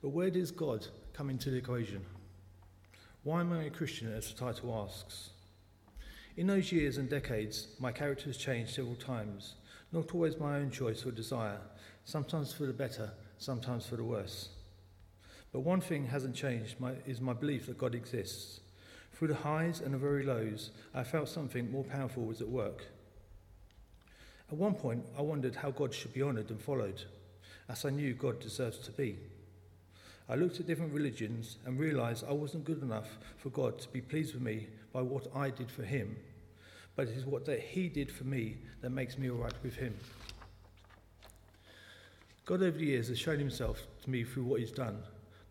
But 0.00 0.10
where 0.10 0.30
does 0.30 0.50
God 0.50 0.86
come 1.12 1.28
into 1.28 1.50
the 1.50 1.58
equation? 1.58 2.04
Why 3.22 3.40
am 3.40 3.52
I 3.52 3.64
a 3.64 3.70
Christian, 3.70 4.10
as 4.14 4.32
the 4.32 4.38
title 4.38 4.74
asks? 4.74 5.28
In 6.38 6.46
those 6.46 6.72
years 6.72 6.96
and 6.96 7.06
decades, 7.06 7.68
my 7.78 7.92
character 7.92 8.24
has 8.24 8.38
changed 8.38 8.74
several 8.74 8.94
times, 8.94 9.56
not 9.92 10.14
always 10.14 10.38
my 10.38 10.56
own 10.56 10.70
choice 10.70 11.04
or 11.04 11.10
desire, 11.10 11.58
sometimes 12.06 12.54
for 12.54 12.64
the 12.64 12.72
better, 12.72 13.10
sometimes 13.36 13.84
for 13.84 13.96
the 13.96 14.04
worse. 14.04 14.48
But 15.52 15.60
one 15.60 15.82
thing 15.82 16.06
hasn't 16.06 16.34
changed 16.34 16.80
my, 16.80 16.92
is 17.06 17.20
my 17.20 17.34
belief 17.34 17.66
that 17.66 17.76
God 17.76 17.94
exists. 17.94 18.60
Through 19.12 19.28
the 19.28 19.34
highs 19.34 19.82
and 19.82 19.92
the 19.92 19.98
very 19.98 20.24
lows, 20.24 20.70
I 20.94 21.04
felt 21.04 21.28
something 21.28 21.70
more 21.70 21.84
powerful 21.84 22.24
was 22.24 22.40
at 22.40 22.48
work. 22.48 22.86
At 24.50 24.56
one 24.56 24.74
point, 24.74 25.04
I 25.18 25.20
wondered 25.20 25.56
how 25.56 25.72
God 25.72 25.92
should 25.92 26.14
be 26.14 26.22
honoured 26.22 26.48
and 26.48 26.58
followed, 26.58 27.02
as 27.68 27.84
I 27.84 27.90
knew 27.90 28.14
God 28.14 28.40
deserves 28.40 28.78
to 28.78 28.92
be. 28.92 29.18
I 30.30 30.36
looked 30.36 30.60
at 30.60 30.66
different 30.68 30.92
religions 30.94 31.58
and 31.66 31.76
realized 31.76 32.24
I 32.24 32.32
wasn't 32.32 32.64
good 32.64 32.82
enough 32.82 33.18
for 33.36 33.50
God 33.50 33.80
to 33.80 33.88
be 33.88 34.00
pleased 34.00 34.32
with 34.32 34.44
me 34.44 34.68
by 34.92 35.02
what 35.02 35.26
I 35.34 35.50
did 35.50 35.68
for 35.72 35.82
Him, 35.82 36.16
but 36.94 37.08
it 37.08 37.16
is 37.16 37.26
what 37.26 37.44
that 37.46 37.58
He 37.58 37.88
did 37.88 38.12
for 38.12 38.22
me 38.22 38.58
that 38.80 38.90
makes 38.90 39.18
me 39.18 39.28
all 39.28 39.38
right 39.38 39.62
with 39.64 39.74
Him. 39.74 39.92
God 42.44 42.62
over 42.62 42.78
the 42.78 42.86
years 42.86 43.08
has 43.08 43.18
shown 43.18 43.40
Himself 43.40 43.82
to 44.04 44.10
me 44.10 44.22
through 44.22 44.44
what 44.44 44.60
He's 44.60 44.70
done, 44.70 45.02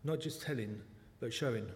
not 0.02 0.18
just 0.18 0.40
telling, 0.40 0.80
but 1.20 1.34
showing. 1.34 1.66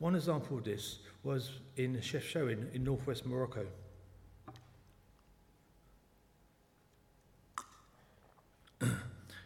One 0.00 0.16
example 0.16 0.58
of 0.58 0.64
this 0.64 0.98
was 1.22 1.52
in 1.76 1.94
Chefchaouen 1.98 2.74
in 2.74 2.82
northwest 2.82 3.24
Morocco. 3.26 3.64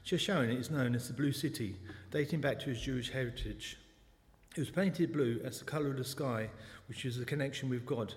Chefchaouen 0.05 0.61
is 0.61 0.71
known 0.71 0.95
as 0.95 1.09
the 1.09 1.15
Blue 1.15 1.33
City, 1.33 1.77
dating 2.11 2.43
back 2.43 2.61
to 2.61 2.71
its 2.71 2.83
Jewish 2.83 3.11
heritage. 3.11 3.79
It 4.55 4.61
was 4.61 4.69
painted 4.69 5.15
blue 5.15 5.41
as 5.43 5.59
the 5.59 5.65
colour 5.65 5.93
of 5.93 5.97
the 5.97 6.05
sky, 6.05 6.51
which 6.89 7.07
is 7.07 7.19
a 7.19 7.25
connection 7.25 7.71
with 7.71 7.87
God. 7.87 8.13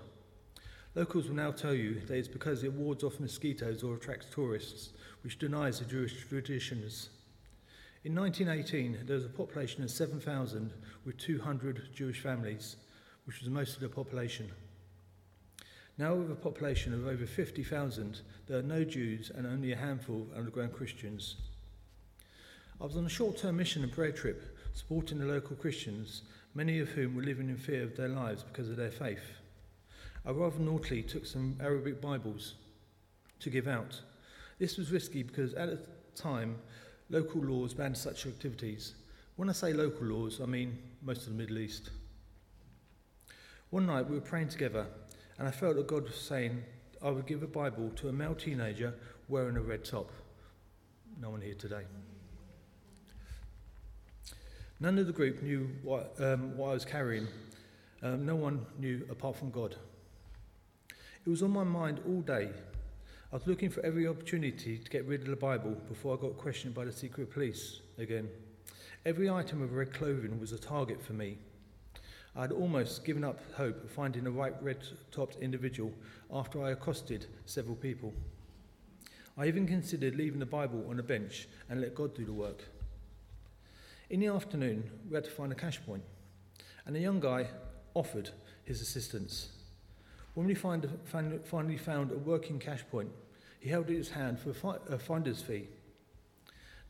Locals 0.96 1.29
will 1.29 1.36
now 1.36 1.51
tell 1.51 1.74
you 1.74 2.01
that 2.01 2.17
it's 2.17 2.27
because 2.27 2.65
it 2.65 2.74
wards 2.74 3.06
off 3.06 3.22
mosquitoes 3.22 3.84
or 3.84 3.96
attracts 3.96 4.27
tourists, 4.29 4.89
which 5.24 5.39
denies 5.39 5.79
the 5.79 5.86
Jewish 5.86 6.25
traditions. 6.27 7.08
In 8.03 8.13
1918, 8.13 9.06
there 9.06 9.15
was 9.15 9.25
a 9.25 9.29
population 9.29 9.82
of 9.82 9.89
7,000 9.89 10.74
with 11.06 11.17
200 11.17 11.96
Jewish 11.96 12.20
families, 12.20 12.75
which 13.24 13.39
was 13.39 13.50
most 13.50 13.75
of 13.75 13.79
the 13.79 13.88
population. 13.88 14.51
Now, 15.98 16.15
with 16.15 16.32
a 16.32 16.36
population 16.36 16.94
of 16.94 17.08
over 17.08 17.25
50,000, 17.25 18.20
there 18.48 18.60
are 18.60 18.62
no 18.62 18.84
Jews 18.84 19.32
and 19.34 19.48
only 19.48 19.72
a 19.72 19.77
handful 19.77 20.24
of 20.24 20.38
underground 20.38 20.74
Christians. 20.74 21.38
I 22.79 22.84
was 22.84 22.96
on 22.96 23.07
a 23.07 23.10
short 23.10 23.38
term 23.38 23.57
mission 23.57 23.81
and 23.81 23.91
prayer 23.91 24.12
trip 24.12 24.55
supporting 24.74 25.17
the 25.17 25.25
local 25.25 25.55
Christians, 25.55 26.22
many 26.53 26.79
of 26.79 26.89
whom 26.89 27.15
were 27.15 27.24
living 27.24 27.50
in 27.50 27.57
fear 27.57 27.81
of 27.81 27.98
their 27.98 28.07
lives 28.07 28.43
because 28.43 28.69
of 28.69 28.77
their 28.77 28.91
faith. 28.91 29.24
I 30.24 30.29
rather 30.29 30.60
naughtily 30.60 31.01
took 31.01 31.25
some 31.25 31.57
Arabic 31.60 32.00
Bibles 32.00 32.53
to 33.39 33.50
give 33.50 33.67
out. 33.67 34.00
This 34.60 34.77
was 34.77 34.91
risky 34.91 35.24
because 35.24 35.55
at 35.55 35.69
the 35.69 35.79
time, 36.15 36.57
local 37.10 37.41
laws 37.41 37.74
banned 37.74 37.98
such 37.98 38.27
activities. 38.27 38.93
When 39.38 39.50
I 39.50 39.53
say 39.53 39.74
local 39.74 40.05
laws, 40.05 40.39
I 40.39 40.46
mean 40.46 40.77
most 41.01 41.25
of 41.25 41.29
the 41.29 41.39
Middle 41.39 41.57
East. 41.57 41.89
One 43.72 43.88
night 43.88 44.07
we 44.07 44.15
were 44.15 44.22
praying 44.22 44.50
together, 44.50 44.86
and 45.39 45.48
I 45.48 45.51
felt 45.51 45.77
that 45.77 45.88
God 45.88 46.03
was 46.03 46.22
saying 46.22 46.62
I 47.03 47.10
would 47.10 47.25
give 47.25 47.41
a 47.41 47.48
Bible 47.48 47.89
to 47.96 48.10
a 48.10 48.13
male 48.13 48.36
teenager 48.36 48.93
wearing 49.27 49.57
a 49.57 49.62
red 49.62 49.84
top. 49.84 50.12
No 51.19 51.31
one 51.31 51.41
here 51.41 51.55
today. 51.55 51.84
None 54.79 55.00
of 55.00 55.07
the 55.07 55.13
group 55.13 55.41
knew 55.41 55.69
what, 55.81 56.13
um, 56.19 56.55
what 56.55 56.69
I 56.69 56.74
was 56.74 56.86
carrying. 56.86 57.27
Um, 58.03 58.27
no 58.27 58.36
one 58.36 58.63
knew 58.77 59.07
apart 59.10 59.36
from 59.36 59.50
God. 59.50 59.75
It 61.25 61.29
was 61.29 61.41
on 61.41 61.50
my 61.50 61.63
mind 61.63 62.00
all 62.07 62.22
day. 62.22 62.51
I 63.31 63.36
was 63.36 63.48
looking 63.48 63.72
for 63.72 63.84
every 63.84 64.07
opportunity 64.07 64.77
to 64.77 64.89
get 64.89 65.05
rid 65.05 65.22
of 65.22 65.27
the 65.27 65.36
Bible 65.36 65.75
before 65.89 66.15
I 66.15 66.22
got 66.22 66.38
questioned 66.38 66.75
by 66.75 66.86
the 66.86 66.91
secret 66.91 67.31
police 67.31 67.81
again. 67.98 68.29
Every 69.03 69.29
item 69.29 69.63
of 69.63 69.74
red 69.74 69.93
clothing 69.93 70.39
was 70.39 70.51
a 70.51 70.60
target 70.60 71.01
for 71.01 71.13
me. 71.13 71.39
I 72.36 72.41
had 72.41 72.51
almost 72.51 73.03
given 73.03 73.24
up 73.24 73.39
hope 73.55 73.84
of 73.84 73.89
finding 73.89 74.25
the 74.25 74.31
right 74.31 74.53
red 74.62 74.77
topped 75.12 75.38
individual 75.38 75.91
after 76.31 76.63
I 76.63 76.69
accosted 76.72 77.25
several 77.46 77.75
people. 77.75 78.13
I 79.36 79.48
even 79.48 79.65
considered 79.65 80.15
leaving 80.15 80.39
the 80.39 80.46
Bible 80.46 80.86
on 80.88 81.00
a 81.00 81.03
bench 81.03 81.48
and 81.67 81.81
let 81.81 81.96
God 81.96 82.13
do 82.13 82.25
the 82.25 82.34
work. 82.34 82.63
In 84.10 84.22
the 84.22 84.28
afternoon, 84.28 84.90
we 85.10 85.16
had 85.16 85.26
to 85.26 85.32
find 85.32 85.52
a 85.52 85.56
cash 85.56 85.82
point, 85.86 86.04
and 86.86 86.96
a 86.96 87.00
young 87.00 87.20
guy 87.20 87.48
offered 87.94 88.30
his 88.64 88.82
assistance. 88.82 89.50
When 90.34 90.48
we 90.48 90.56
find, 90.56 90.88
find, 91.04 91.46
finally 91.46 91.76
found 91.76 92.14
a 92.14 92.18
working 92.18 92.58
cash 92.58 92.86
point, 92.90 93.10
he 93.60 93.70
held 93.70 93.90
in 93.90 93.98
his 93.98 94.10
hand 94.10 94.40
for 94.40 94.52
a, 94.52 94.54
fi- 94.54 94.78
a 94.88 94.98
finder's 94.98 95.42
fee. 95.42 95.68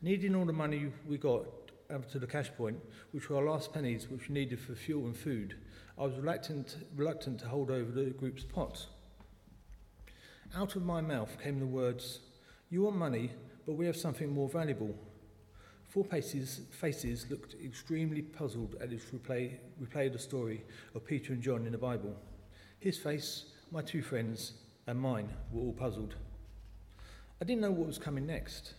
Needing 0.00 0.36
all 0.36 0.44
the 0.44 0.52
money 0.52 0.92
we 1.08 1.18
got 1.18 1.46
up 1.92 2.08
to 2.12 2.20
the 2.20 2.26
cash 2.26 2.52
point, 2.56 2.78
which 3.10 3.28
were 3.28 3.38
our 3.38 3.50
last 3.50 3.72
pennies 3.72 4.08
which 4.08 4.28
we 4.28 4.34
needed 4.34 4.60
for 4.60 4.76
fuel 4.76 5.06
and 5.06 5.16
food, 5.16 5.56
I 5.98 6.02
was 6.02 6.14
reluctant, 6.14 6.76
reluctant 6.94 7.40
to 7.40 7.48
hold 7.48 7.72
over 7.72 7.90
the 7.90 8.10
group's 8.10 8.44
pot. 8.44 8.86
Out 10.54 10.76
of 10.76 10.84
my 10.84 11.00
mouth 11.00 11.36
came 11.42 11.58
the 11.58 11.66
words, 11.66 12.20
You 12.70 12.82
want 12.82 12.96
money, 12.96 13.32
but 13.66 13.72
we 13.72 13.86
have 13.86 13.96
something 13.96 14.32
more 14.32 14.48
valuable. 14.48 14.94
Four 15.98 16.04
faces, 16.04 16.60
faces 16.70 17.26
looked 17.28 17.56
extremely 17.60 18.22
puzzled 18.22 18.76
at 18.80 18.92
his 18.92 19.02
replay, 19.06 19.54
replayed 19.82 20.12
the 20.12 20.18
story 20.20 20.62
of 20.94 21.04
Peter 21.04 21.32
and 21.32 21.42
John 21.42 21.66
in 21.66 21.72
the 21.72 21.78
Bible. 21.78 22.14
His 22.78 22.96
face, 22.96 23.46
my 23.72 23.82
two 23.82 24.00
friends, 24.00 24.52
and 24.86 24.96
mine 24.96 25.28
were 25.50 25.60
all 25.60 25.72
puzzled. 25.72 26.14
I 27.42 27.44
didn't 27.44 27.62
know 27.62 27.72
what 27.72 27.88
was 27.88 27.98
coming 27.98 28.28
next. 28.28 28.74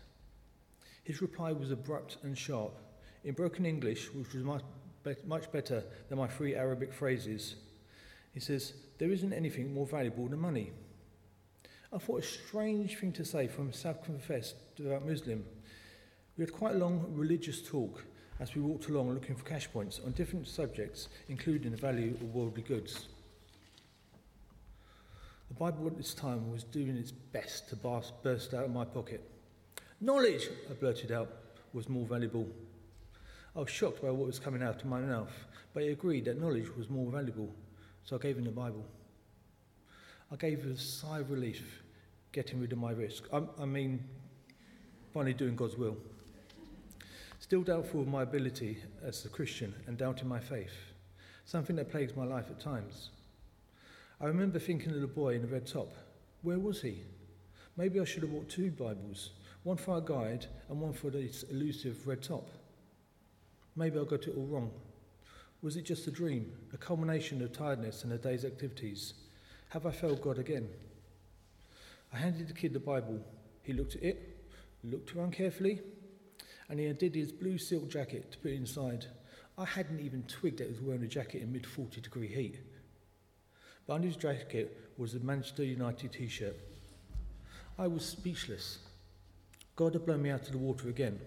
His 1.03 1.21
reply 1.21 1.51
was 1.51 1.71
abrupt 1.71 2.15
and 2.23 2.37
sharp, 2.37 2.79
in 3.25 3.33
broken 3.33 3.65
English, 3.65 4.13
which 4.13 4.33
was 4.33 4.45
much, 4.45 4.63
much 5.25 5.51
better 5.51 5.83
than 6.07 6.19
my 6.19 6.27
free 6.29 6.55
Arabic 6.55 6.93
phrases. 6.93 7.55
He 8.33 8.39
says, 8.39 8.75
There 8.97 9.11
isn't 9.11 9.33
anything 9.33 9.73
more 9.73 9.85
valuable 9.85 10.29
than 10.29 10.39
money. 10.39 10.71
I 11.91 11.97
thought 11.97 12.23
a 12.23 12.25
strange 12.25 12.97
thing 12.97 13.11
to 13.11 13.25
say 13.25 13.49
from 13.49 13.67
a 13.67 13.73
self 13.73 14.05
confessed 14.05 14.55
devout 14.77 15.05
Muslim. 15.05 15.43
We 16.39 16.45
had 16.45 16.53
quite 16.53 16.75
a 16.75 16.77
long 16.77 17.05
religious 17.09 17.61
talk 17.61 18.05
as 18.39 18.55
we 18.55 18.61
walked 18.61 18.87
along 18.87 19.13
looking 19.13 19.35
for 19.35 19.43
cash 19.43 19.69
points 19.69 19.99
on 20.05 20.13
different 20.13 20.47
subjects, 20.47 21.09
including 21.27 21.71
the 21.71 21.77
value 21.77 22.11
of 22.11 22.33
worldly 22.33 22.61
goods. 22.61 23.09
The 25.49 25.55
Bible 25.55 25.85
at 25.87 25.97
this 25.97 26.13
time 26.13 26.49
was 26.49 26.63
doing 26.63 26.95
its 26.95 27.11
best 27.11 27.67
to 27.67 27.75
burst 27.75 28.53
out 28.53 28.63
of 28.63 28.71
my 28.71 28.85
pocket. 28.85 29.29
Knowledge, 29.99 30.47
I 30.69 30.75
blurted 30.75 31.11
out, 31.11 31.27
was 31.73 31.89
more 31.89 32.05
valuable. 32.05 32.47
I 33.53 33.59
was 33.59 33.69
shocked 33.69 34.01
by 34.01 34.09
what 34.09 34.27
was 34.27 34.39
coming 34.39 34.63
out 34.63 34.81
of 34.81 34.85
my 34.85 35.01
mouth, 35.01 35.33
but 35.73 35.83
he 35.83 35.89
agreed 35.89 36.23
that 36.23 36.39
knowledge 36.39 36.73
was 36.77 36.89
more 36.89 37.11
valuable, 37.11 37.53
so 38.05 38.15
I 38.15 38.19
gave 38.19 38.37
him 38.37 38.45
the 38.45 38.51
Bible. 38.51 38.85
I 40.31 40.37
gave 40.37 40.65
a 40.65 40.77
sigh 40.77 41.19
of 41.19 41.31
relief. 41.31 41.83
getting 42.31 42.61
rid 42.61 42.71
of 42.71 42.77
my 42.77 42.91
risk. 42.91 43.25
I, 43.33 43.41
I 43.59 43.65
mean, 43.65 44.05
finally 45.13 45.33
doing 45.33 45.57
God's 45.57 45.75
will. 45.75 45.97
Still 47.49 47.63
doubtful 47.63 48.01
of 48.01 48.07
my 48.07 48.21
ability 48.21 48.77
as 49.03 49.25
a 49.25 49.27
Christian 49.27 49.73
and 49.87 49.97
doubting 49.97 50.27
my 50.27 50.39
faith, 50.39 50.75
something 51.45 51.75
that 51.77 51.89
plagues 51.89 52.15
my 52.15 52.23
life 52.23 52.45
at 52.51 52.59
times. 52.59 53.09
I 54.21 54.25
remember 54.25 54.59
thinking 54.59 54.93
of 54.93 55.01
the 55.01 55.07
boy 55.07 55.33
in 55.33 55.41
the 55.41 55.47
red 55.47 55.65
top. 55.65 55.91
Where 56.43 56.59
was 56.59 56.83
he? 56.83 57.01
Maybe 57.75 57.99
I 57.99 58.03
should 58.03 58.21
have 58.21 58.31
bought 58.31 58.49
two 58.49 58.69
Bibles, 58.69 59.31
one 59.63 59.77
for 59.77 59.95
our 59.95 60.01
guide 60.01 60.45
and 60.69 60.79
one 60.79 60.93
for 60.93 61.09
this 61.09 61.41
elusive 61.49 62.05
red 62.05 62.21
top. 62.21 62.47
Maybe 63.75 63.97
I 63.97 64.03
got 64.03 64.27
it 64.27 64.35
all 64.37 64.45
wrong. 64.45 64.69
Was 65.63 65.75
it 65.75 65.85
just 65.85 66.05
a 66.05 66.11
dream, 66.11 66.51
a 66.71 66.77
culmination 66.77 67.41
of 67.41 67.51
tiredness 67.51 68.03
and 68.03 68.13
a 68.13 68.19
day's 68.19 68.45
activities? 68.45 69.15
Have 69.69 69.87
I 69.87 69.91
failed 69.91 70.21
God 70.21 70.37
again? 70.37 70.69
I 72.13 72.17
handed 72.17 72.47
the 72.47 72.53
kid 72.53 72.73
the 72.73 72.79
Bible. 72.79 73.19
He 73.63 73.73
looked 73.73 73.95
at 73.95 74.03
it, 74.03 74.37
looked 74.83 75.15
around 75.15 75.33
carefully, 75.33 75.81
and 76.69 76.79
he 76.79 76.85
undid 76.85 77.15
his 77.15 77.31
blue 77.31 77.57
silk 77.57 77.89
jacket 77.89 78.31
to 78.31 78.37
put 78.37 78.51
inside. 78.51 79.05
I 79.57 79.65
hadn't 79.65 79.99
even 79.99 80.23
twigged 80.23 80.59
that 80.59 80.67
he 80.67 80.73
was 80.73 80.81
wearing 80.81 81.03
a 81.03 81.07
jacket 81.07 81.41
in 81.41 81.51
mid 81.51 81.65
40 81.65 81.99
degree 82.01 82.27
heat. 82.27 82.59
But 83.87 83.95
under 83.95 84.07
his 84.07 84.15
jacket 84.15 84.77
was 84.97 85.15
a 85.15 85.19
Manchester 85.19 85.63
United 85.63 86.13
t 86.13 86.27
shirt. 86.27 86.55
I 87.77 87.87
was 87.87 88.05
speechless. 88.05 88.79
God 89.75 89.93
had 89.93 90.05
blown 90.05 90.21
me 90.21 90.29
out 90.29 90.45
of 90.45 90.51
the 90.51 90.57
water 90.57 90.89
again. 90.89 91.19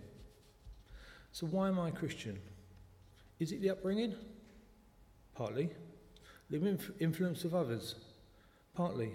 So, 1.33 1.47
why 1.47 1.69
am 1.69 1.81
I 1.81 1.89
a 1.89 1.93
Christian? 1.93 2.39
Is 3.41 3.53
it 3.53 3.63
the 3.63 3.71
upbringing? 3.71 4.15
Partly. 5.35 5.71
The 6.51 6.65
inf- 6.65 6.91
influence 7.01 7.45
of 7.45 7.55
others? 7.55 7.95
Partly. 8.75 9.13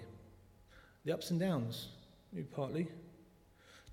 The 1.04 1.12
ups 1.12 1.30
and 1.30 1.38
downs? 1.38 1.88
Partly. 2.54 2.88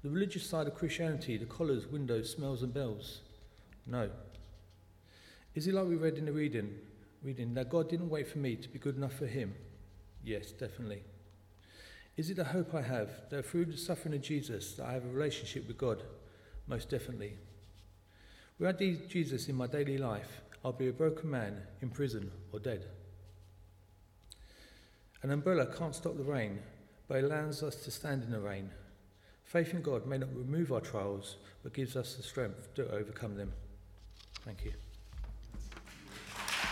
The 0.05 0.11
religious 0.11 0.47
side 0.47 0.67
of 0.67 0.75
Christianity, 0.75 1.35
the 1.35 1.47
collars, 1.47 1.87
windows, 1.87 2.31
smells, 2.31 2.61
and 2.61 2.71
bells? 2.71 3.21
No. 3.87 4.11
Is 5.55 5.65
it 5.65 5.73
like 5.73 5.87
we 5.87 5.95
read 5.95 6.19
in 6.19 6.25
the 6.25 6.31
reading, 6.31 6.75
reading 7.23 7.55
that 7.55 7.71
God 7.71 7.89
didn't 7.89 8.11
wait 8.11 8.27
for 8.27 8.37
me 8.37 8.55
to 8.55 8.69
be 8.69 8.77
good 8.77 8.97
enough 8.97 9.13
for 9.13 9.25
Him? 9.25 9.55
Yes, 10.23 10.51
definitely. 10.51 11.01
Is 12.17 12.29
it 12.29 12.35
the 12.35 12.43
hope 12.43 12.75
I 12.75 12.83
have 12.83 13.09
that 13.31 13.47
through 13.47 13.65
the 13.65 13.77
suffering 13.77 14.13
of 14.13 14.21
Jesus 14.21 14.73
that 14.73 14.85
I 14.85 14.93
have 14.93 15.05
a 15.05 15.09
relationship 15.09 15.67
with 15.67 15.79
God? 15.79 16.03
Most 16.67 16.91
definitely. 16.91 17.33
Without 18.59 18.77
Jesus 18.77 19.49
in 19.49 19.55
my 19.55 19.65
daily 19.65 19.97
life, 19.97 20.41
I'll 20.63 20.71
be 20.71 20.89
a 20.89 20.93
broken 20.93 21.31
man 21.31 21.63
in 21.81 21.89
prison 21.89 22.31
or 22.53 22.59
dead. 22.59 22.85
An 25.23 25.31
umbrella 25.31 25.65
can't 25.65 25.95
stop 25.95 26.15
the 26.15 26.23
rain, 26.23 26.59
but 27.07 27.17
it 27.17 27.23
allows 27.23 27.63
us 27.63 27.77
to 27.77 27.89
stand 27.89 28.21
in 28.21 28.29
the 28.29 28.39
rain. 28.39 28.69
Faith 29.45 29.73
in 29.73 29.81
God 29.81 30.05
may 30.05 30.17
not 30.17 30.35
remove 30.35 30.73
our 30.73 30.81
trials, 30.81 31.37
but 31.63 31.73
gives 31.73 31.95
us 31.95 32.15
the 32.15 32.23
strength 32.23 32.73
to 32.75 32.91
overcome 32.91 33.35
them. 33.35 33.53
Thank 34.43 34.65
you. 34.65 34.73